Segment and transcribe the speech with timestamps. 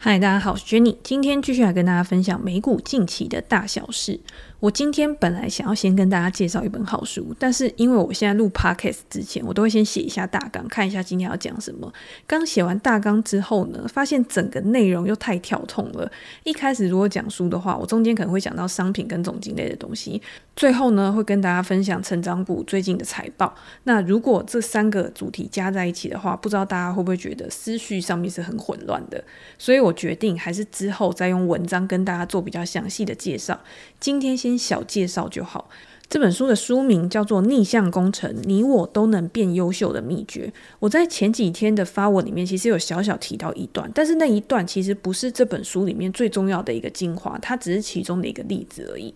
[0.00, 4.20] 嗨，大家好，我是 Jenny，今天继续来跟大家分享美股近期的大小事。
[4.60, 11.92] 我今天本来想要先跟大家介绍一本好书，但是因为我现在录 Podcast 之前，我都会先写一下大纲，看一下今天要讲什么。
[12.26, 16.10] 刚写完大纲之后呢，发现整个内容又太跳痛了。
[16.42, 20.20] 一开始如果讲书的话，我中间可能会讲到商品跟总经类的东西，
[20.56, 23.54] 最后呢会跟大家分享成长股最近的财报。
[23.84, 29.22] 那如果这三个主题加在一起的话，不知道大家会不会觉得思绪上面是很混乱的？
[29.56, 33.56] 所以我决定还是之后再用文章跟大家做比较详细的介绍。
[33.98, 34.58] 今天先。
[34.58, 35.70] 小介绍就好。
[36.10, 40.52] 这本书的书名叫做《逆向工程：你我都能变优秀的秘诀》。
[40.80, 49.14] 我在前几天的发文里面其实有小小提到一段，但是那一段其实不是这本书里面最重要的一个精华，它只是其中的一个例子而已。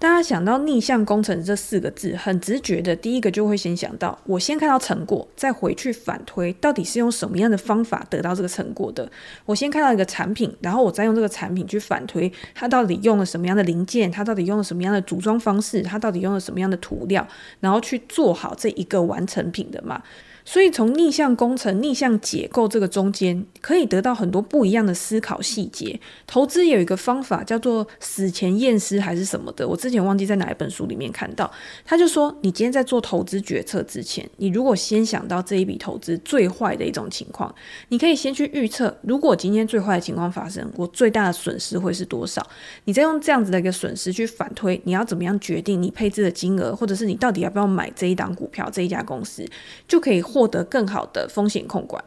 [0.00, 9.10] 大家想到逆向工程这四个字，很直觉的，第一个就会先想到，我先看到成果，再回去反推，到底是用什么样的方法得到这个成果的。
[9.44, 17.26] 我先看到一个产品，然后我再用这个产品去反推，它到底用了什么样的零件，它到底用了什么样的组装方式，它到底用了什么样的涂料，
[17.58, 20.00] 然后去做好这一个完成品的嘛。
[20.48, 26.00] 所以从逆向工程、逆向解构这个中间，可以得到很多不一样的思考细节。
[26.26, 31.52] 投资有一个方法叫做死前验尸还是什么的，我之前忘记在哪一本书里面看到。
[31.84, 37.54] 他就说，你今天在做投资决策之前，你如果先想到这一笔投资最坏的一种情况，
[37.90, 42.42] 你可以先去预测，如果今天最坏的情况发生，我最大的损失会是多少？
[42.86, 49.46] 你再用这样子的一个损失去反推，你要怎么样决定你配置的金额，或者是你到底要不要买这一档股票、这一家公司，
[49.86, 50.22] 就可以。
[50.38, 52.04] 获得更好的风险控管。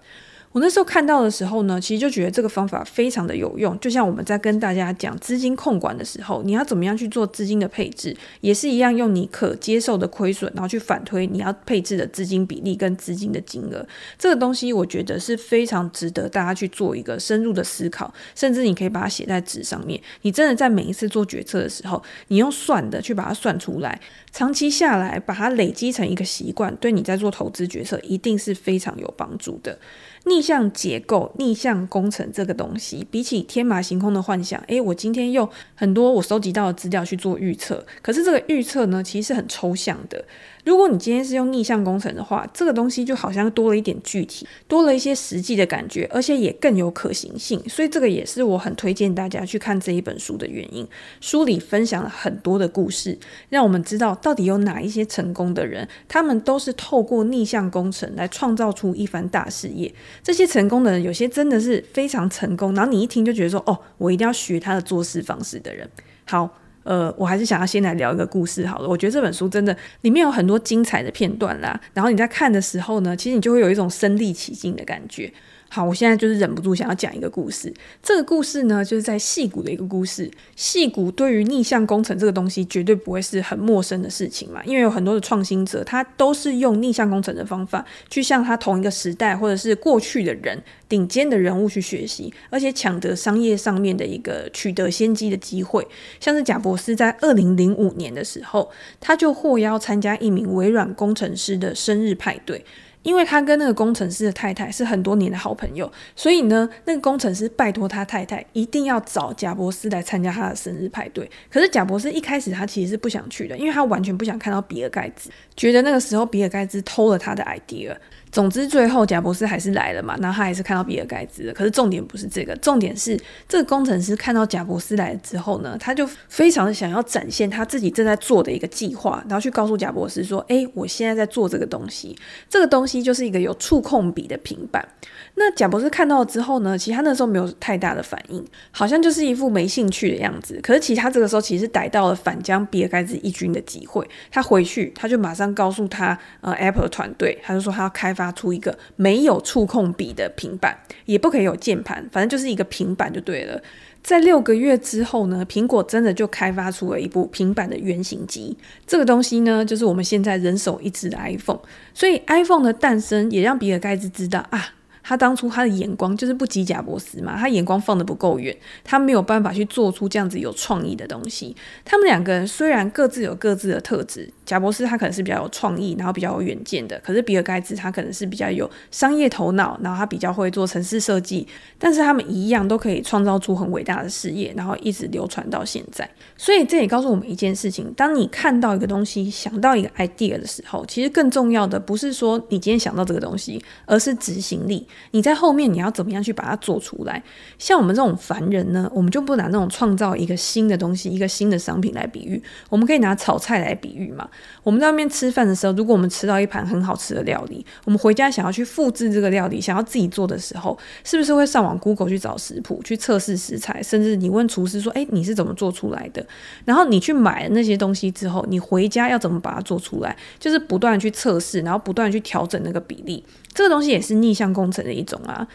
[0.54, 3.80] 我那时候看到的时候呢，其实就觉得这个方法非常的有用。
[3.80, 13.86] 就像我们在跟大家讲资金控管的时候，你要怎么样去做资金的配置，也是一样用你可接受的亏损，然后去反推你要配置的资金比例跟资金的金额。
[14.20, 20.02] 这个东西我觉得是非常值得大家去做一个深入的思考，甚至你可以把它写在纸上面。
[20.24, 23.98] 你真的在每一次做决策的时候，你用算的去把它算出来，
[24.34, 29.80] 长期下来把它累积成一个习惯，对你在做投资决策一定是非常有帮助的。
[30.26, 40.24] 逆向结构、逆向工程这个东西，比起天马行空的幻想，诶，我今天用很多我收集到的资料去做预测，可是这个预测呢，其实是很抽象的。
[40.64, 47.60] 如果你今天是用逆向工程的话，这个东西就好像多了一点具体，多了一些实际的感觉，而且也更有可行性。
[47.68, 50.88] 所以这个也是我很推荐大家去看这一本书的原因。
[51.20, 53.18] 书里分享了很多的故事，
[53.50, 59.94] 让我们知道到底有哪一些成功的人，他们都是透过逆向工程来创造出一番大事业。
[60.22, 65.90] 这些成功的人，有些真的是非常成功，然后你一听就觉得说，哦，我一定要学他的做事方式的人。
[66.26, 66.58] 好。
[66.84, 68.88] 呃，我还是想要先来聊一个故事好了。
[68.88, 75.32] 我觉得这本书真的里面有很多精彩的片段啦，然后你在看的时候呢，其实你就会有一种身历其境的感觉。
[75.74, 77.74] 好，我现在就是忍不住想要讲一个故事。
[78.04, 80.30] 这个故事呢，就是在戏骨的一个故事。
[80.54, 95.88] 戏骨对于逆向工程这个东西绝对不会是很陌生的事情嘛，因为有很多的创新者，他都是用逆向工程的方法去向他同一个时代或者是过去的人、顶尖的人物去学习，而且抢得商业上面的一个取得先机的机会。
[96.20, 102.66] 像是贾博士在二零零五年的时候，他就获邀参加一名微软工程师的生日派对。
[103.04, 111.30] 因为他跟那个工程师的太太是很多年的好朋友，所以呢，那个工程师拜托他太太一定要找贾博士来参加他的生日派对。
[111.50, 117.96] 可是贾博士一开始他其实是不想去的，因为他完全不想看到比尔盖茨，觉得那个时候比尔盖茨偷了他的 idea。
[118.32, 121.52] 总之，最后贾博士还是来了嘛，然后他还是看到比尔盖茨。
[121.54, 132.18] 可是重点不是这个，重点是这个工程师看到贾博士来了之后呢，他就非常想要展现他自己正在做的一个计划，然后去告诉贾博士说：“哎，我现在在做这个东西，
[132.50, 134.88] 这个东西就是一个有触控笔的平板。”
[135.36, 140.60] 那贾博士看到之后呢，其实他那时候没有太大的反应，好像就是一副没兴趣的样子。
[140.64, 148.32] 可是其实他这个时候其实逮到了反将比尔盖茨一军的机会，他回去他就马上告诉他呃 Apple 团队，他就说他要开发。
[148.32, 153.62] 出一个没有触控笔的平板，也不可以有键盘，反正就是一个平板就对了。
[154.02, 158.58] 在六个月之后呢，苹果真的就开发出了一部平板的原型机。
[158.88, 161.60] 这个东西呢，就是我们现在人手一支的 iPhone。
[161.94, 164.76] 所以 iPhone 的诞生也让比尔盖茨知道啊。
[165.04, 171.56] 他当初他的眼光就是不及贾伯斯嘛，他眼光放的不够远，他没有办法去做出这样子有创意的东西。
[171.84, 181.48] 他们两个人虽然各自有各自的特质，贾伯斯他可能是比较有创意，然后比较有远见的，可是比尔盖茨他可能是比较有商业头脑，然后他比较会做城市设计，
[181.80, 186.06] 但是他们一样都可以创造出很伟大的事业，然后一直流传到现在。
[186.36, 194.86] 所以这也告诉我们一件事情：当你看到一个东西，想到一个 idea 的时候，其实更重要的不是说你今天想到这个东西，而是执行力。
[195.12, 197.24] 你在后面你要怎么样去把它做出来？
[197.58, 204.28] 像我们这种凡人呢，我们就不拿那种创造一个新的东西、一个新的商品来比喻，我们可以拿炒菜来比喻嘛。
[204.64, 216.26] 我们在外面吃饭的时候，如果我们吃到一盘很好吃的料理，我们回家想要去复制这个料理，想要自己做的时候，是不是会上网 Google 去找食谱、去测试食材，甚至你问厨师说：“诶，你是怎么做出来的？”
[216.66, 220.16] 然后你去买了那些东西之后，你回家要怎么把它做出来？
[220.40, 223.24] 就是不断去测试，然后不断去调整那个比例。
[223.54, 225.48] 这个东西也是逆向工程的一种啊。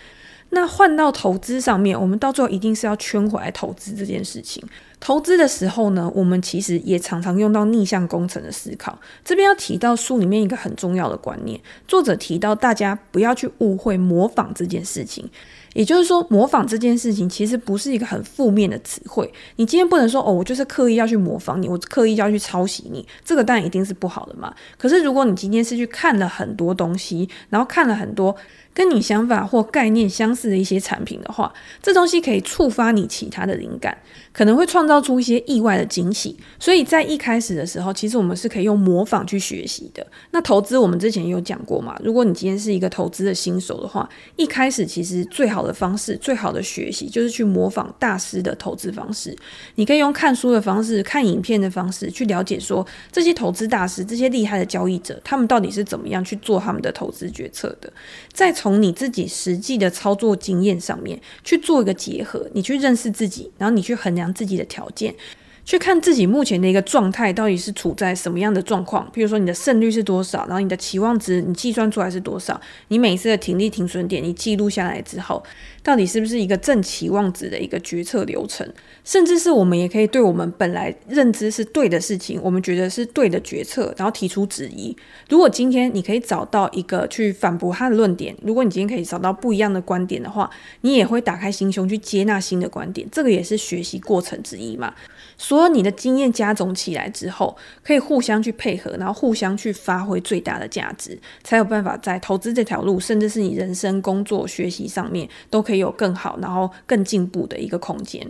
[0.50, 4.62] 那换到投资上面，我们到最后一定是要圈回来投资这件事情。
[4.98, 8.98] 投资的时候呢，我们其实也常常用到逆向工程的思考。
[9.24, 15.28] 这边要提到书里面一个很重要的观念，作者提到大家不要去误会模仿这件事情。
[15.76, 19.30] 也就是说，模仿这件事情其实不是一个很负面的词汇。
[19.56, 24.54] 你今天不能说哦，我就是刻意要去模仿你，我刻意要去抄袭你，这个当然一定是不好的嘛。
[24.78, 28.34] 可是如果你今天是去看了很多东西，然后看了很多。
[28.76, 31.50] 跟你想法或概念相似的一些产品的话，
[31.82, 33.96] 这东西可以触发你其他的灵感，
[34.34, 36.36] 可能会创造出一些意外的惊喜。
[36.58, 40.06] 所以在一开始的时候，其实我们是可以用模仿去学习的。
[40.32, 44.06] 那投资我们之前有讲过嘛，如果你今天是一个投资的新手的话，
[44.36, 49.36] 一开始其实最好的方式、最好的学习就是去模仿大师的投资方式。
[49.74, 57.92] 你可以用看书的方式、看影片的方式去了解说，这些投资大师、这些厉害的交易者，他们到底是怎么样去做他们的投资决策的。
[58.32, 65.14] 再从你自己实际的操作经验上面去做一个结合，你去认识自己，然后你去衡量自己的条件。
[65.66, 75.42] 去看自己目前的一个状态到底是处在什么样的状况，比如说你的胜率是多少，然后你的期望值你计算出来是多少，你每次的停利停损点你记录下来之后，
[75.82, 78.64] 到底是不是一个正期望值的一个决策流程，
[79.02, 84.96] 甚至是我们也可以对我们本来认知是对的事情，我们觉得是对的决策，然后提出质疑。
[85.28, 90.48] 如果今天你可以找到一个去反驳他的论点，如果你今天可以找到不一样的观点的话，
[90.82, 94.94] 你也会打开心胸去接纳新的观点，这个也是学习过程之一嘛。
[95.38, 108.26] 所有你的经验加总起来之后，可以互相去配合，然后互相去发挥最大的价值，才有办法在投资这条路，甚至是你人生、工作、学习上面，都可以有更好，然后更进步的一个空间。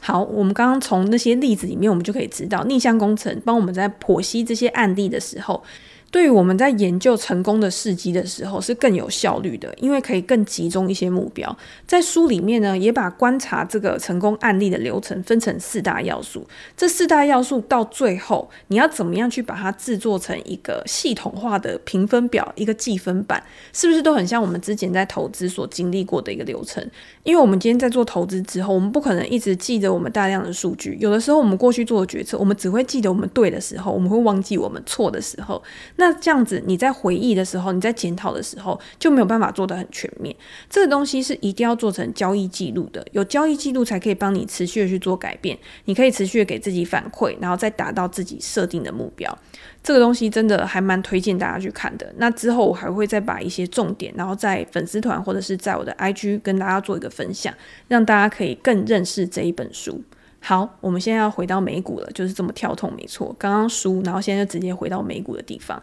[0.00, 5.62] 好，我们刚刚从那些例子里面，我们就可以知道，逆向工程帮我们在剖析这些案例的时候。
[6.10, 11.56] 对于我们在研究成功的事迹的时候是更有效率的，因为可以更集中一些目标。
[11.86, 16.44] 在书里面呢，也把观察这个成功案例的流程分成四大要素。
[16.76, 23.40] 这四大要素到最后，你要怎么样去把它制作成一个系统化的评分表，一个计分板，
[23.72, 26.84] 是不是都很像我们之前在投资所经历过的一个流程？
[27.22, 30.96] 因为我们今天在做投资之后，我们不可能一直记得我们大量的数据。
[31.00, 35.62] 有的时候我们过去做的决策，我们只会记得我们对的时候，我们会忘记我们错的时候。
[36.00, 40.34] 那这样子，你在回忆的时候，你在检讨的时候，就没有办法做得很全面。
[40.70, 45.58] 这个东西是一定要做成交易记录的，有交易记录才可以帮你持续的去做改变。
[45.84, 49.38] 你可以持续的给自己反馈，然后再达到自己设定的目标。
[49.82, 52.10] 这个东西真的还蛮推荐大家去看的。
[52.16, 57.52] 那之后我还会再把一些重点，然后在粉丝团或者是在我的 IG 跟大家做一个分享，
[57.88, 60.02] 让大家可以更认识这一本书。
[60.40, 63.34] 好，我们现在要回到美股了，就是这么跳痛，没错。
[63.38, 65.80] 刚刚输，然后现在就直接回到美股的地方。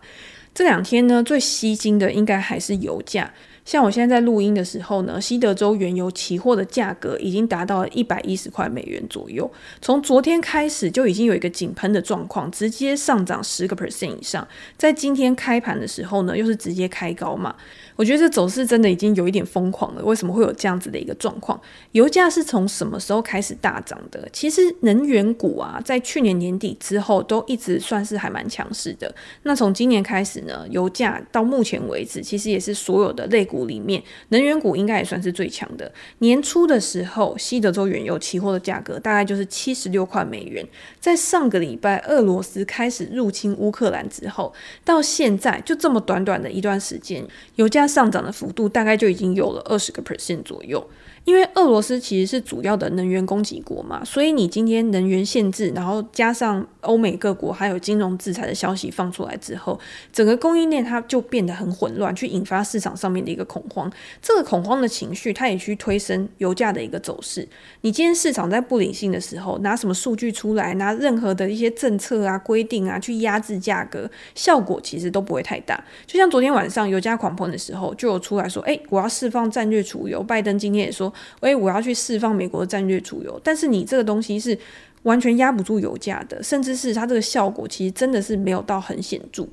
[0.53, 3.31] 这两天呢，最吸睛的应该还是油价。
[3.67, 9.51] 像我现在在录音的时候呢，西德州原油期货的价格已经达到了一百一十块美元左右。
[9.81, 14.47] 从昨天开始就已经有一个井喷的状况，直接上涨十个 percent 以上。
[14.77, 17.53] 在今天开盘的时候呢，又是直接开高嘛。
[17.97, 20.01] 我觉得这走势真的已经有一点疯狂了。
[20.05, 21.59] 为什么会有这样子的一个状况？
[21.91, 24.29] 油价是从什么时候开始大涨的？
[24.31, 29.13] 其实能源股啊，在去年年底之后都一直算是还蛮强势的。
[29.43, 33.56] 那从今年开始呢，油价到目前为止，其实也是所有的类股。
[33.57, 35.91] 股里面，能源股应该也算是最强的。
[36.19, 40.63] 年初的时候，西德州原油期货的价格大概就是七十六块美元。
[40.99, 44.53] 在上个礼拜，俄罗斯开始入侵乌克兰之后，
[44.85, 50.87] 到现在就这么短短的一段时间，油价上涨的幅度大概就已经有了二十个 percent 左右。
[51.27, 59.77] 因为俄罗斯其实是主要的能源供给国嘛，所以你今天能源限制，然后加上欧美各国还有金融制裁的消息放出来之后，
[60.13, 63.91] 整个供应链它就变得很混乱，去引发市场上面的一个恐慌。
[64.21, 67.45] 这个恐慌的情绪，它也去推升油价的一个走势。
[67.81, 75.83] 你今天市场在不理性的时候，拿什么数据出来，拿任何的一些政策啊、规定啊去压制价格，效果其实都不会太大。
[76.05, 80.23] 就像昨天晚上油价狂喷的时候，就有出来说，哎，我要释放战略储油。
[80.23, 81.13] 拜登今天也说。
[81.39, 84.57] 哎，我要去释放美国的战略储油，但是你这个东西是
[85.03, 89.47] 完全压不住油价的，甚至是它这个效果其实真的是没有到很显著。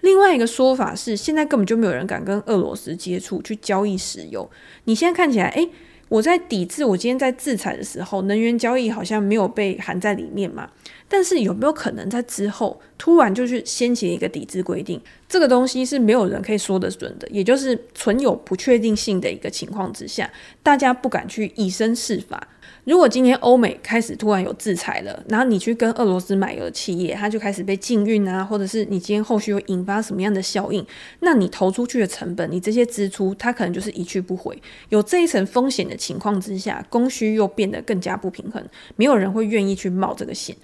[0.00, 4.48] 另外一个说法是，现在根本就没有人敢跟俄罗斯接触去交易石油。
[4.84, 5.68] 你现在看起来，哎，
[6.08, 10.70] 我在抵制，我今天在制裁的时候，能源交易好像没有被含在里面嘛？
[11.08, 15.00] 但是有没有可能在之后突然就去掀起一个抵制规定？
[15.28, 20.30] 这个东西是没有人可以说得准的，也就是存有不确定性的一个情况之下，
[20.62, 22.48] 大家不敢去以身试法。
[22.84, 30.84] 如果今天欧美开始突然有制裁了，然后你去跟俄罗斯买油的企业，它就开始被禁运啊，或者是你今天后续会引发什么样的效应，
[31.20, 34.56] 那你投出去的成本，你这些支出，它可能就是一去不回。
[34.88, 38.64] 有这一层风险的情况之下，供需又变得更加不平衡，
[38.96, 40.56] 没有人会愿意去冒这个险。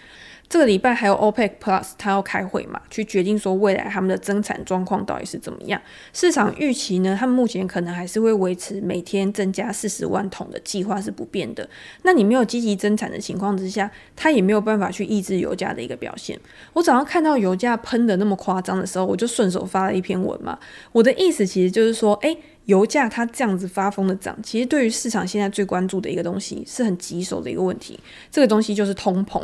[0.54, 5.82] 这个礼拜还有 OPEC Plus，他要开会嘛，去决定说未来他们的增产状况到底是怎么样。
[6.12, 11.68] 市场预期呢，他们目前可能还是会维持每天增加四十万桶的计划是不变的。
[12.02, 16.38] 那你没有积极增产的情况之下，他也没有办法去抑制油价的一个表现。
[16.72, 20.56] 我早上看到油价喷的那么夸张的时候，我就顺手发了一篇文嘛。
[20.92, 27.98] 我的意思其实就是说，诶，油价它这样子发疯的涨，其实对于市场现在最关注的一个东西是很棘手的一个问题。
[28.30, 29.42] 这个东西就是通膨。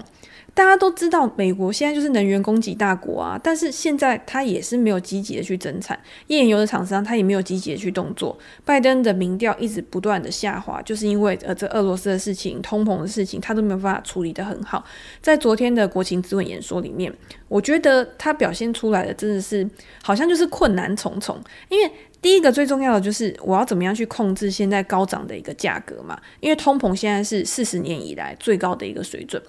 [0.52, 8.36] 大家都知道，美国现在就是能源供给大国啊，但是现在他也是没有积极的去增产，页岩油的厂商他也没有积极的去动作。
[8.64, 14.84] 拜登的民调一直不断的下滑，就是因为呃这俄罗斯的事情、通膨的事情，他都没有办法处理得很好。
[15.22, 17.12] 在昨天的国情咨文演说里面，
[17.48, 19.66] 我觉得他表现出来的真的是
[20.02, 21.90] 好像就是困难重重，因为
[22.20, 29.40] 第一个最重要的就是我要怎么样去控制现在高涨的一个价格嘛，因为通膨现在是四十年以来最高的一个水准。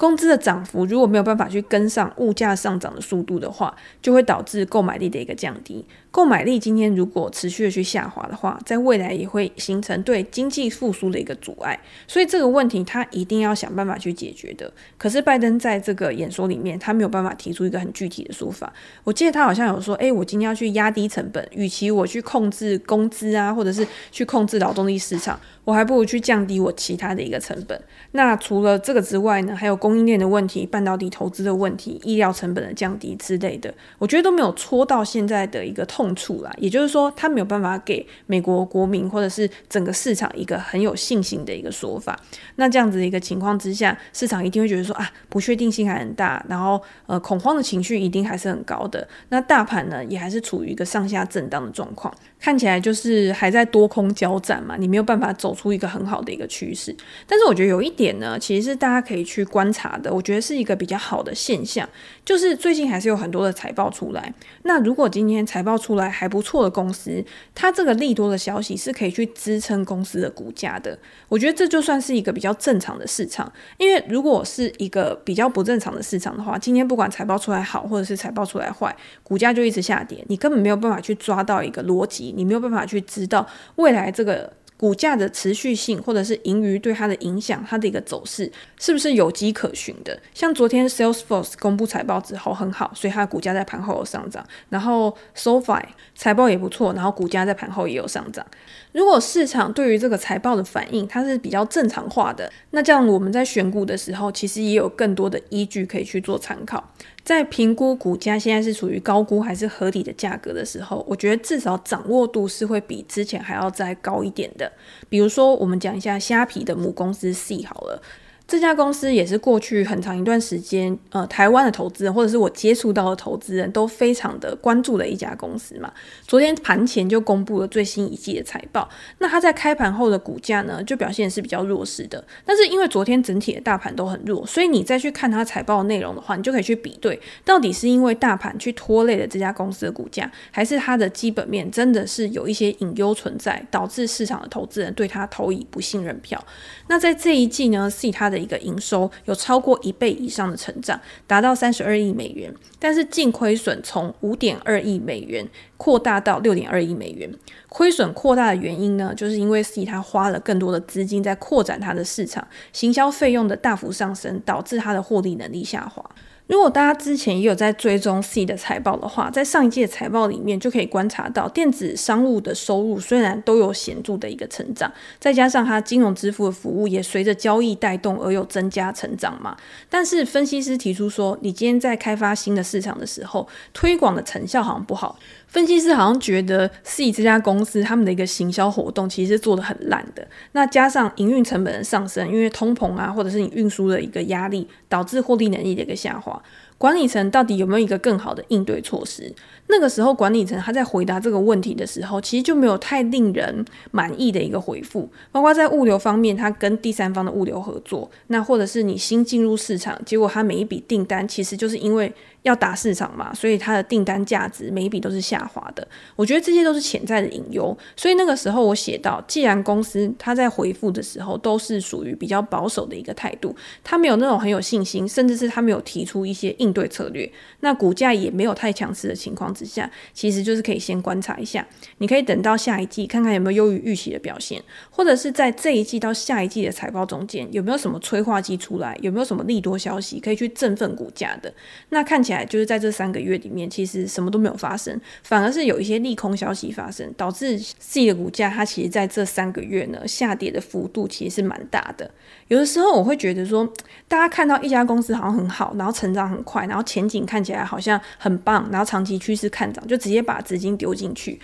[0.00, 5.84] 工资的涨幅如果没有办法去跟上物价上涨的速度的话，就会导致购买力的一个降低。
[6.12, 11.78] 购买力今天如果持续的去下滑的话，在未来也会形成对经济复苏的一个阻碍。
[12.08, 14.72] 所以这个问题他一定要想办法去解决的。
[14.98, 18.72] 可是拜登在这个演说里面，他没有办法提出一个很具体的说法。
[19.04, 27.80] 我记得他好像有说：“诶，我今天要去压低成本，与其我去控制工资啊，或者是去控制劳动力市场，我还不如去降低我其他的一个成本。”
[28.12, 35.86] 那除了这个之外呢，还有供应链的问题、半导体投资的问题、医疗成本的降低之类的，我觉得都没有戳到现在的一个。
[36.00, 42.18] 痛处啦，也就是说，他没有办法给美国国民或者是整个市场一个很有信心的一个说法。
[42.56, 49.06] 那这样子的一个情况之下，市场一定会觉得说啊，不确定性还很大，然后呃，恐慌的情绪一定还是很高的。
[49.28, 56.96] 那大盘呢，也还是处于一个上下震荡的状况，看起来就是还在多空交战嘛，你没有办法走出一个很好的一个趋势。
[57.26, 61.86] 但是我觉得有一点呢，其实是大家可以去观察的，我觉得是一个比较好的现象，
[62.24, 64.32] 就是最近还是有很多的财报出来。
[64.62, 70.96] 那如果今天财报出，出来还不错的公司，它这个利多的消息是可以去支撑公司的股价的。
[71.28, 83.44] 我觉得这就算是一个比较正常的市场，因为如果是一个比较不正常的市场的话，今天不管财报出来好，或者是财报出来坏，股价就一直下跌，你根本没有办法去抓到一个逻辑，你没有办法去知道
[83.74, 84.52] 未来这个。
[84.80, 90.18] 股价的持续性，或者是盈余对它的影响，它的一个走势是不是有机可循的？
[90.32, 94.42] 像昨天 Salesforce 公布财报之后很好，所以它的股价在盘后有上涨。
[94.70, 95.84] 然后 SoFi
[96.14, 98.46] 财报也不错，然后股价在盘后也有上涨。
[98.92, 106.92] 如果市场对于这个财报的反应它是比较正常化的，那这样我们在选股的时候，其实也有更多的依据可以去做参考。
[107.22, 114.70] 在评估股价现在是处于高估还是合理的价格的时候，我觉得至少掌握度是会比之前还要再高一点的。
[115.08, 118.02] 比如说，我们讲一下虾皮的母公司 C 好了。
[118.50, 125.92] 这家公司也是过去很长一段时间，呃，台湾的投资人或者是我接触到的投资人都非常的关注的一家公司嘛。
[126.26, 128.88] 昨天盘前就公布了最新一季的财报，
[129.18, 132.24] 那它在开盘后的股价呢，就表现是比较弱势的。
[132.44, 146.44] 但是因为昨天整体的大盘都很弱，所以你再去看它财报的内容的话，你就可以去比对，到底是因为大盘去拖累了这家公司的股价，还是它的基本面真的是有一些隐忧存在，导致市场的投资人对它投以不信任票。
[146.88, 157.30] 那在这一季呢，是以它的一个营收有超过一倍以上的成长，达到三十二亿美元，但是净亏损从五点二亿美元扩大到六点二亿美元。
[157.68, 166.04] 亏损扩大的原因呢，就是因为 C，他花了更多的资金在扩展他的市场，行销费用的大幅上升，导致他的获利能力下滑。
[166.50, 179.56] 如果大家之前也有在追踪 C 的财报的话，在上一届财报里面就可以观察到，电子商务的收入虽然都有显著的一个成长，再加上它金融支付的服务也随着交易带动而有增加成长嘛。
[179.88, 185.16] 但是分析师提出说，你今天在开发新的市场的时候，推广的成效好像不好。
[185.50, 196.40] 分析师好像觉得 C 这家公司他们的一个行销活动其实做得很烂的，那加上营运成本的上升，因为通膨啊，或者是你运输的一个压力，导致获利能力的一个下滑。
[196.78, 199.30] 管理层到底有没有一个更好的应对措施？
[199.66, 205.06] 那个时候，管理层他在回答这个问题的时候，其实就没有太令人满意的一个回复。
[205.30, 212.10] 包括在物流方面，他跟第三方的物流合作，那或者是你新进入市场，结果他每一笔订单其实就是因为
[212.42, 215.86] 要打市场嘛，所以它的订单价值每一笔都是下滑的。
[216.16, 217.76] 我觉得这些都是潜在的隐忧。
[217.94, 223.54] 所以那个时候我写到，既然公司他在回复的时候都是属于比较保守的一个态度，
[223.84, 226.70] 他没有那种很有信心，甚至是他没有提出一些应。
[226.70, 227.28] 对策略，
[227.62, 231.66] 那股价也没有太强势的情况之下，其实就是可以先观察一下。
[231.98, 241.52] 你可以等到下一季看看有没有优于预期的表现，或者是在这一季到下一季的财报中间有没有什么催化剂出来，有没有什么利多消息可以去振奋股价的。
[241.88, 252.10] 那看起来就是在这三个月里面，其实什么都没有发生，反而是有一些利空消息发生，导致 Seed 的股价它其实在这三个月呢下跌的幅度其实是蛮大的。
[252.48, 253.70] 有的时候我会觉得说，
[254.08, 256.66] 大家看到一家公司好像很好，然后成长很快。
[256.66, 261.40] 然后前景看起来好像很棒，然后长期趋势看涨，就直接把资金丢进去。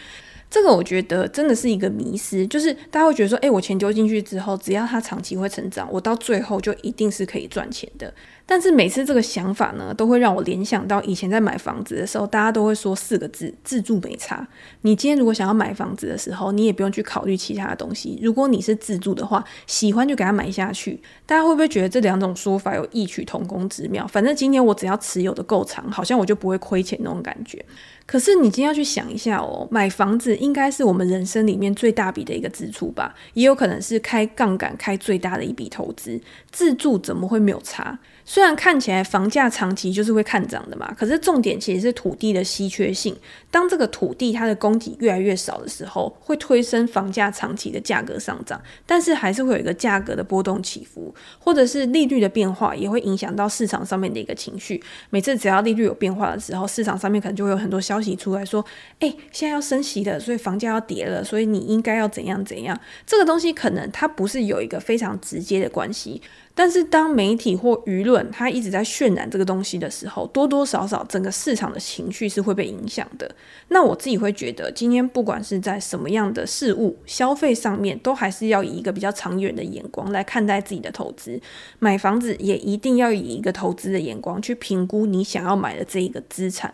[0.49, 8.14] 这个我觉得真的是一个迷思，就是大家会觉得说，诶，我钱丢进去之后，只要它长期会成长，我到最后就一定是可以赚钱的。
[8.49, 14.47] 但是每次这个想法呢，都会让我联想到以前在买房子的时候，大家都会说四个字：自住没差。
[14.83, 18.19] 你今天如果想要买房子的时候，你也不用去考虑其他的东西。
[18.23, 21.00] 如果你是自住的话，喜欢就给它买下去。
[21.26, 24.07] 大家会不会觉得这两种说法有异曲同工之妙？
[24.07, 27.62] 反正今天我只要持有的够长，好像我就不会亏钱那种感觉。
[28.07, 33.12] 可是你今天要去想一下哦，买房子应该是我们人生里面最大笔的一个支出吧？
[33.35, 36.21] 也有可能是开杠杆开最大的一笔投资。
[36.53, 37.99] 自住怎么会没有差？
[38.28, 43.16] 虽然看起来房价长期就是会看涨的嘛，可是重点其实是土地的稀缺性。
[43.52, 54.83] 当这个土地它的供给越来越少的时候，会推升房价长期的价格上涨，但是还是会有一个价格的波动起伏，或者是利率的变化也会影响到市场上面的一个情绪。
[55.11, 58.62] 每次只要利率有变化的时候，市场上面可能就会有很多消息出来说
[58.99, 66.20] ：“诶，现在要升息了，所以房价要跌了，所以你应该要怎样怎样。”这个东西可能它不是有一个非常直接的关系。
[66.59, 73.31] 但是当媒体或舆论它一直在渲染这个东西的时候，多多少少整个市场的情绪是会被影响的。
[73.69, 81.38] 那我自己会觉得，今天不管是在什么样的事物消费上面，都还是要以一个比较长远的眼光来看待自己的投资。
[81.79, 86.73] 买房子也一定要以一个投资的眼光去评估你想要买的这一个资产。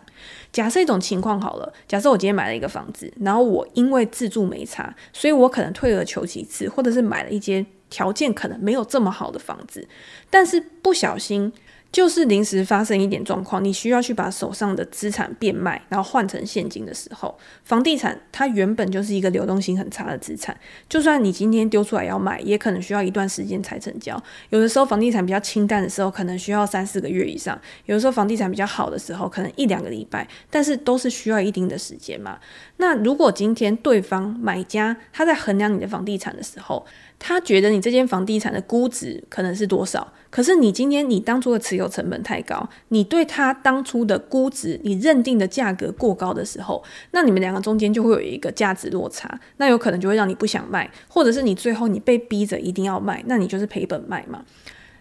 [0.53, 7.65] 假设一种情况好了，假设我今天买了一个房子，然后我因为自住没差，所以我可能退而求其次，或者是买了一间。
[7.93, 9.87] 条件可能没有这么好的房子，
[10.31, 11.53] 但是不小心。
[11.93, 24.19] 就是临时发生一点状况，你需要去把手上的资产变卖，然后换成现金的时候，房地产它原本就是一个流动性很差的资产，就算你今天丢出来要卖，也可能需要一段时间才成交。
[24.49, 32.39] 有的时候房地产比较清淡的时候，可能需要三四个月以上；有的时候房地产比较好的时候，可能一两个礼拜，但是都是需要一定的时间嘛。
[32.77, 36.83] 那如果今天对方买家他在衡量你的房地产的时候，
[37.19, 40.11] 他觉得你这间房地产的估值可能是多少？
[40.29, 54.43] 可是你今天你当初的持有成本太高，你对他当初的估值，你认定的价格过高的时候，那你们两个中间就会有一个价值落差，那有可能就会让你不想卖，或者是你最后你被逼着一定要卖，那你就是赔本卖嘛。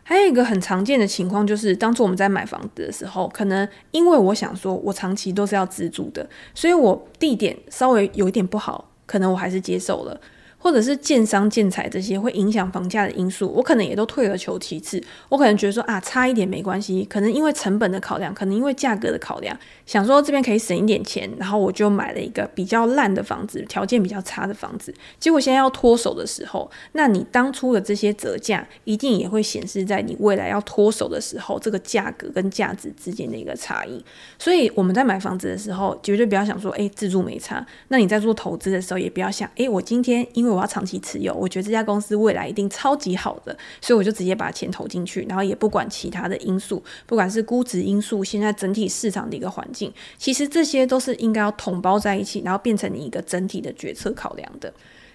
[0.05, 10.20] 还有一个很常见的情况就是，当初我们在买房子的时候，可能因为我想说我长期都是要自住的，所以我地点稍微有一点不好，可能我还是接受了。
[10.62, 15.03] 或者是建商建材这些会影响房价的因素，我可能也都退而求其次。
[15.29, 24.94] 我可能觉得说啊，差一点没关系，可能因为成本的考量，可能因为价格的考量，想说这边可以省一点钱，然后我就买了一个比较烂的房子，条件比较差的房子。
[25.18, 34.05] 结果现在要脱手的时候，那你当初的这些折价，一定也会显示在你未来要脱手的时候，这个价格跟价值之间的一个差异。
[34.38, 37.66] 所以我们在买房子的时候，绝对不要想说，诶，自住没差。
[37.88, 54.73] 那你在做投资的时候，也不要想，诶，我今天因为我要长期持有，我觉得这家公司未来一定超级好的，所以我就直接把钱投进去，然后也不管其他的因素，不管是估值因素，现在整体市场的一个环境，其实这些都是应该要统包在一起，然后变成你一个整体的决策考量的。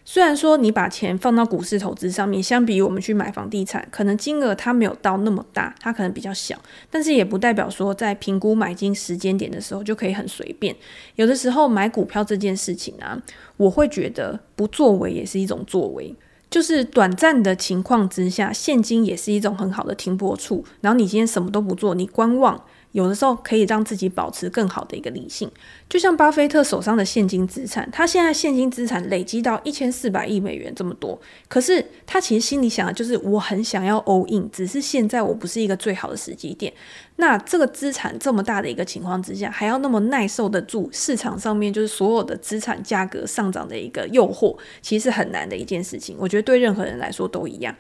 [0.09, 6.57] 虽然说你把钱放到股市投资上面，相比于我们去买房地产，可能金额它没有到那么大，它可能比较小，
[6.89, 10.73] 但是也不代表说在评估买进时间点的时候就可以很随便。
[11.15, 13.21] 有的时候买股票这件事情啊，
[13.57, 16.15] 我会觉得不作为也是一种作为，
[16.49, 20.63] 就是短暂的情况之下，现金也是一种很好的停泊处。
[20.79, 22.63] 然后你今天什么都不做，你观望。
[22.97, 25.47] 有的时候可以让自己保持更好的一个理性，
[25.87, 36.73] 就像巴菲特手上的现金资产，他现在现金资产累积到一千四百亿美元这么多，可是他其实心里想的就是我很想要 all in，只是现在我不是一个最好的时机点。
[37.17, 46.15] 那这个资产这么大的一个情况之下，还要那么耐受得住市场上面就是所有的资产价格上涨的一个诱惑，其实很难的一件事情。
[46.19, 47.75] 我觉得对任何人来说都一样。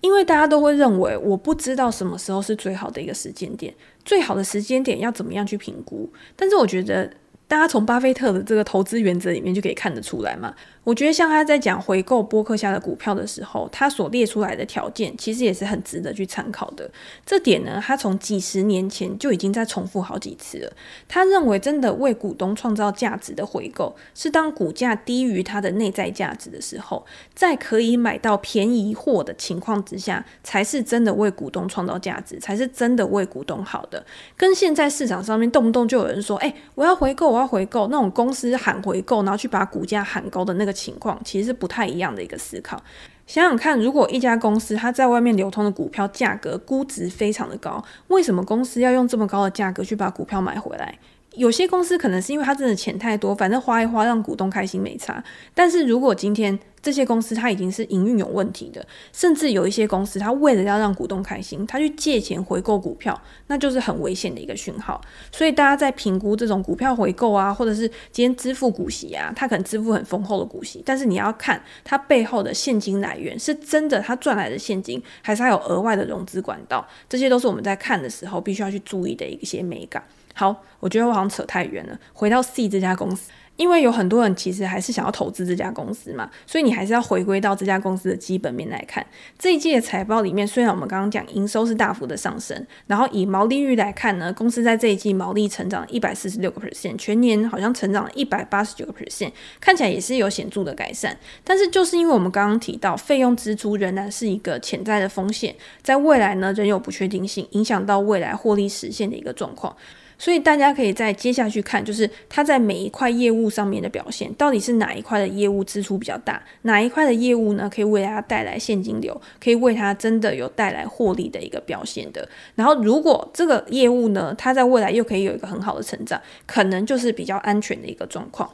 [0.00, 6.10] 因为大家都会认为，我不知道什么时候是最好的一个时间点，最好的时间点要怎么样去评估？
[6.34, 7.12] 但是我觉得，
[7.46, 10.54] 大家从巴菲特的这个投资原则里面就可以看得出来嘛。
[10.82, 16.90] 我觉得像他在讲回购波克夏的股票的时候，他所列出来的条件其实也是很值得去参考的。
[17.26, 20.72] 这点呢，他从几十年前就已经在重复好几次了。
[21.06, 34.02] 他认为，真的为股东创造价值的回购，是当股价低于它的内在价值的时候，在可以买到便宜货的情况之下，才是真的为股东创造价值，才是真的为股东好的。
[34.34, 40.69] 跟现在市场上面动不动就有人说：“哎，我要回购，我要回购。”那种公司喊回购，然后去把股价喊高的那个。
[40.72, 42.82] 情况其实是不太一样的一个思考。
[43.26, 50.98] 想想看，如果一家公司它在外面流通的股票价格估值非常的高，为什么公司要用这么高的价格去把股票买回来？
[51.34, 55.22] 有些公司可能是因为它真的钱太多，反正花一花让股东开心没差。
[55.54, 65.00] 但是如果今天这些公司它已经是营运有问题的，甚至有一些公司它为了要让股东开心，它去借钱回购股票，那就是很危险的一个讯号。
[65.30, 80.02] 所以大家在评估这种股票回购啊，或者是今天支付股息啊，它可能支付很丰厚的股息，但是你要看它背后的现金来源是真的它赚来的现金，还是它有额外的融资管道，这些都是我们在看的时候必须要去注意的一些美感。
[80.32, 81.98] 好，我觉得我好像扯太远了。
[82.14, 89.04] 回到 C 这家公司，因为有很多人其实还是想要投资这家公司嘛，所以你还是要回归到这家公司的基本面来看。
[89.38, 101.14] 这一季的财报里面，虽然我们刚刚讲营收是大幅的上升，然后以毛利率来看呢，公司在这一季毛利成长一百四十六个 percent，全年好像成长了一百八十九个 percent，看起来也是有显著的改善。
[101.44, 109.76] 但是就是因为我们刚刚提到费用支出仍然是一个潜在的风险，在未来呢仍有不确定性，影响到未来获利实现的一个状况。
[110.20, 122.28] 所以大家可以在接下去看，就是它在每一块业务上面的表现，到底是哪一块的业务支出比较大，哪一块的业务呢，可以为它带来现金流，可以为它真的有带来获利的一个表现的。
[122.54, 128.50] 然后如果这个业务呢，它在未来又可以有一个很好的成长，可能就是比较安全的一个状况。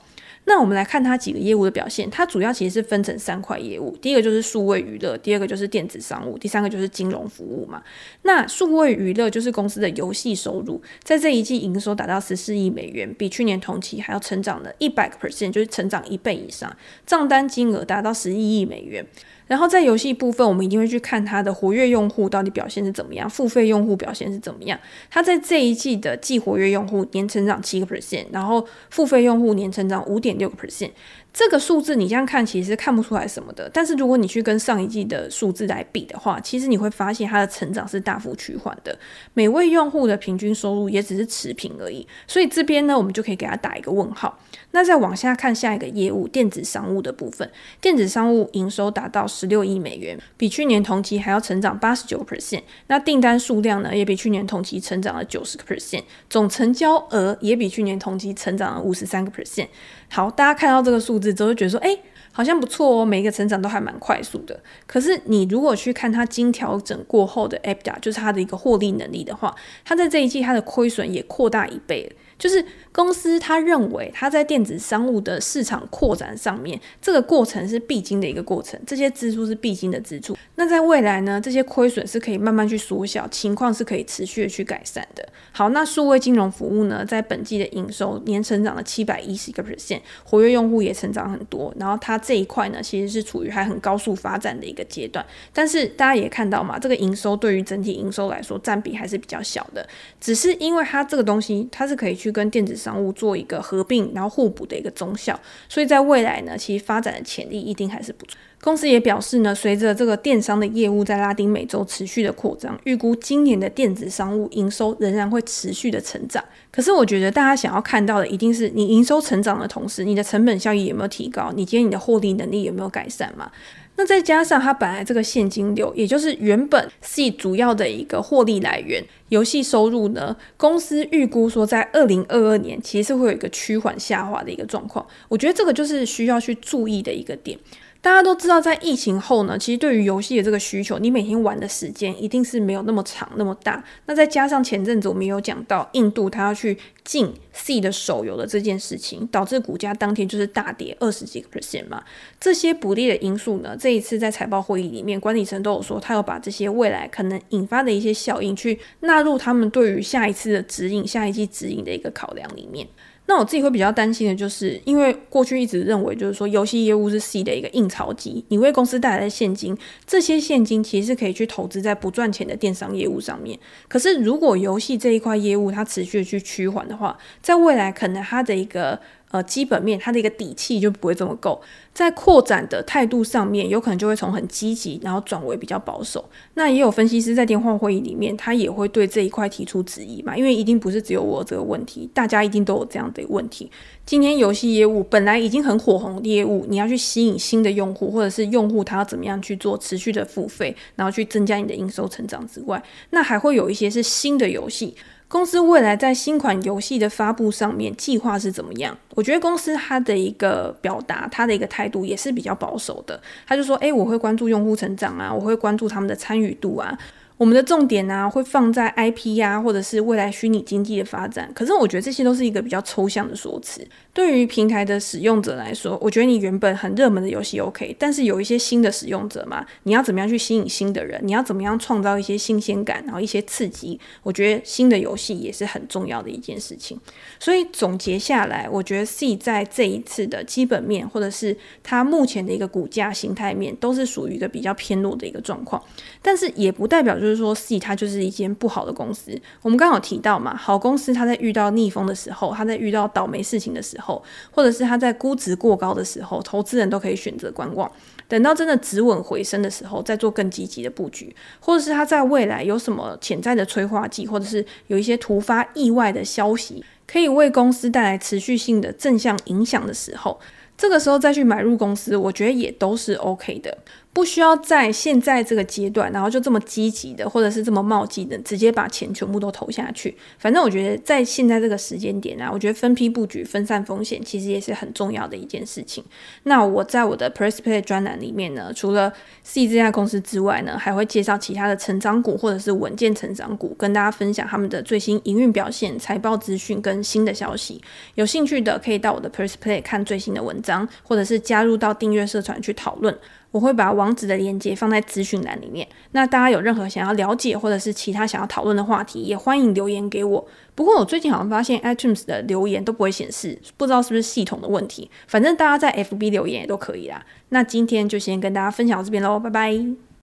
[0.49, 7.83] 那我们来看它几个业务的表现，它主要其实是分成三块业务，第一个就是数位娱乐，第二个就是电子商务，第三个就是金融服务嘛。
[8.23, 19.05] 那数位娱乐就是公司的游戏收入，在这一季营收达到十四亿美元，比去年同期还要成长了一百个 percent，就是成长一倍以上，账单金额达到十一亿美元。
[19.47, 24.79] 然后在游戏部分，我们一定会去看它的活跃用户到底表现是怎么样，付费用户表现是怎么样。
[25.11, 30.91] 它在这一季的季活跃用户年成长七个 percent，然后付费用户年成长五点六个 percent。
[31.39, 38.99] 这个数字你这样看其实看不出来什么的，但是如果你去跟上一季的数字来比的话，其实你会发现它的成长是大幅趋缓的，
[39.35, 44.39] 每位用户的平均收入也只是持平而已，所以这边呢，我们就可以给它打一个问号。
[44.71, 47.51] 那再往下看下一个业务，电子商务的部分，
[47.83, 59.69] 电子商务营收达到十六亿美元，比去年同期还要成长八十九个 percent，那订单数量呢也比去年同期成长了九十个 percent，总成交额也比去年同期成长了五十三个 percent。
[60.09, 61.99] 好，大家看到这个数字之后，就觉得说，哎，
[62.33, 64.59] 好像不错哦，每一个成长都还蛮快速的。
[64.87, 72.17] 可是你如果去看它经调整过后的 EBITDA，就是它的一个获利能力的话，它在这一季它的亏损也扩大一倍了。
[72.39, 80.37] 就是公司他认为他在电子商务的市场扩展上面，这个过程是必经的一个过程，这些支出是必经的支出。
[80.57, 85.27] 那在未来呢，这些亏损是可以慢慢去缩小，情况是可以持续的去改善的。
[85.53, 91.75] 好，那数位金融服务呢，在本季的营收年成长了七百一十个 percent，活跃用户也成长很多。
[91.79, 95.25] 然后它这一块呢，其实是处于还很高速发展的一个阶段。
[95.55, 99.87] 但是大家也看到嘛，这个营收对于整体营收来说占比还是比较小的，
[100.21, 102.26] 只是因为它这个东西它是可以去。
[102.27, 105.39] 去跟电子商务做一个合并，然后互补的一个综效。
[105.69, 108.37] 所以在未来呢，其实发展的潜力一定还是不错。
[108.61, 116.43] 公司也表示呢，随着这个电商的业务在拉丁美洲持续的扩张，预估今年的电子商务营收仍然会持续的成长。
[116.73, 121.53] 可是我觉得大家想要看到的，一定是你营收成长的同时，你的成本效益有没有提高？
[121.55, 123.51] 你今天你的获利能力有没有改善嘛？
[123.97, 135.05] 那再加上它本来这个现金流，也就是原本是主要的一个获利来源，游戏收入呢，公司预估说在二零二二年其实是会有一个趋缓下滑的一个状况。
[135.29, 137.59] 我觉得这个就是需要去注意的一个点。
[138.07, 143.83] 大家都知道，在疫情后呢，其实对于游戏的这个需求，你每天玩的时间一定是没有那么长、那么大。
[144.05, 152.01] 那再加上前阵子我们有讲到，印度它要去禁 C 的手游的这件事情，导致股价当天就是大跌二十几个 percent 嘛。
[152.39, 162.87] 这些不利的因素呢，这一次在财报会议里面，管理层都有说，他要把这些未来可能引发的一些效应，去纳入他们对于下一次的指引、下一季指引的一个考量里面。
[163.27, 173.59] 那我自己会比较担心的就是，因为过去一直认为，就是说游戏业务是 C 的一个印钞机，你为公司带来的现金，这些现金其实是可以去投资在不赚钱的电商业务上面。
[173.89, 178.99] 可是如果游戏这一块业务它持续的去趋缓的话，在未来可能它的一个。
[179.31, 181.61] 呃，基本面它的一个底气就不会这么够，
[181.93, 186.25] 在扩展的态度上面，有可能就会从很积极，然后转为比较保守。
[186.55, 193.71] 那也有分析师在电话会议里面，他也会对这一块提出质疑嘛，因为一定不是只有我这个问题，大家一定都有这样的问题。
[194.05, 204.95] 今天游戏业务本来已经很火红的业务，你要去吸引新的用户，或者是用户他要怎么样去做持续的付费，然后去增加你的营收成长之外，那还会有一些是新的游戏。
[205.29, 208.97] 公司未来在新款游戏的发布上面计划是怎么样？
[209.15, 213.21] 我觉得公司它的一个表达，它的一个态度也是比较保守的。
[213.47, 216.97] 他就说：“诶，我会关注用户成长啊，我会关注他们的参与度啊。”
[217.39, 221.51] 我们的重点呢、会放在 IP 呀、或者是未来虚拟经济的发展。
[221.55, 223.87] 可是我觉得这些都是一个比较抽象的说辞。
[224.15, 231.21] 对于平台的使用者来说，我觉得你原本很热门的游戏 OK，但是有一些新的使用者嘛，你要怎么样去吸引新的人？
[231.23, 234.01] 你要怎么样创造一些新鲜感，然后一些刺激？
[234.23, 236.99] 我觉得新的游戏也是很重要的一件事情。
[237.39, 245.83] 所以总结下来，我觉得 C 在这一次的基本面，或者是它目前的一个股价形态面，都是属于一个比较偏弱的一个状况。
[246.23, 249.37] 但是也不代表就是说，C 它就是一间不好的公司。
[249.63, 254.23] 我们刚好提到嘛，好公司它在遇到逆风的时候，它在遇到倒霉事情的时候。
[254.53, 257.91] 或者是它在估值过高的时候，投资人都可以选择观望，
[258.29, 270.39] 等到真的止稳回升的时候，再做更积极的布局，或者是它在未来有什么潜在的催化剂，或者是有一些突发意外的消息，可以为公司带来持续性的正向影响的时候，
[270.77, 273.79] 这个时候再去买入公司，我觉得也都是 OK 的。
[274.13, 280.17] 不需要在现在这个阶段，然后就这么积极的，或者是这么冒进的，直接把钱全部都投下去。
[280.39, 286.03] 反正我觉得在现在这个时间点啊，我觉得分批布局、分散风险，其实也是很重要的一件事情。
[286.45, 289.13] 那我在我的 Press Play 专栏里面呢，除了
[289.45, 297.79] Sea 这家公司之外呢，还会介绍其他的成长股或者是稳健成长股，跟大家分享他们的最新营运表现、财报资讯跟新的消息。
[298.15, 303.17] 有兴趣的可以到我的 Press Play 看最新的文章，或者是加入到订阅社团去讨论。
[303.53, 305.87] 我会把网址的链接放在资讯栏里面。
[306.11, 310.47] 那大家有任何想要了解或者是其他想要讨论的话题，也欢迎留言给我。
[310.75, 315.11] 不过我最近好像发现 iTunes 的留言都不会显示，不知道是不是系统的问题。
[315.27, 317.25] 反正大家在 FB 留言也都可以啦。
[317.49, 320.06] 那今天就先跟大家分享到这边喽，拜拜。